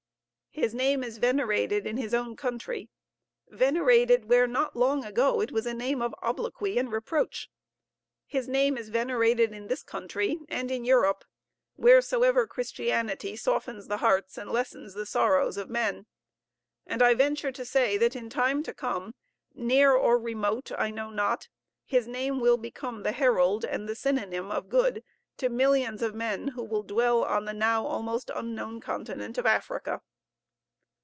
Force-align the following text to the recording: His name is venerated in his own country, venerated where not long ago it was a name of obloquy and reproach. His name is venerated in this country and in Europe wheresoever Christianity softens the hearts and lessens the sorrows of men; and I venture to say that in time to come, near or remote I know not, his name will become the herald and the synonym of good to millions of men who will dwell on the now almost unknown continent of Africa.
His 0.53 0.73
name 0.75 1.01
is 1.01 1.17
venerated 1.17 1.87
in 1.87 1.95
his 1.95 2.13
own 2.13 2.35
country, 2.35 2.89
venerated 3.47 4.25
where 4.27 4.45
not 4.47 4.75
long 4.75 5.05
ago 5.05 5.39
it 5.39 5.49
was 5.49 5.65
a 5.65 5.73
name 5.73 6.01
of 6.01 6.13
obloquy 6.21 6.77
and 6.77 6.91
reproach. 6.91 7.49
His 8.27 8.49
name 8.49 8.77
is 8.77 8.89
venerated 8.89 9.53
in 9.53 9.67
this 9.67 9.81
country 9.81 10.39
and 10.49 10.69
in 10.69 10.83
Europe 10.83 11.23
wheresoever 11.77 12.45
Christianity 12.47 13.37
softens 13.37 13.87
the 13.87 13.97
hearts 13.99 14.37
and 14.37 14.51
lessens 14.51 14.93
the 14.93 15.05
sorrows 15.05 15.55
of 15.55 15.69
men; 15.69 16.05
and 16.85 17.01
I 17.01 17.13
venture 17.13 17.53
to 17.53 17.63
say 17.63 17.95
that 17.97 18.13
in 18.13 18.29
time 18.29 18.61
to 18.63 18.73
come, 18.73 19.15
near 19.55 19.93
or 19.93 20.19
remote 20.19 20.69
I 20.77 20.91
know 20.91 21.09
not, 21.11 21.47
his 21.85 22.07
name 22.09 22.41
will 22.41 22.57
become 22.57 23.03
the 23.03 23.13
herald 23.13 23.63
and 23.63 23.87
the 23.87 23.95
synonym 23.95 24.51
of 24.51 24.67
good 24.69 25.01
to 25.37 25.47
millions 25.47 26.01
of 26.01 26.13
men 26.13 26.49
who 26.49 26.63
will 26.65 26.83
dwell 26.83 27.23
on 27.23 27.45
the 27.45 27.53
now 27.53 27.85
almost 27.85 28.29
unknown 28.35 28.81
continent 28.81 29.37
of 29.37 29.45
Africa. 29.45 30.01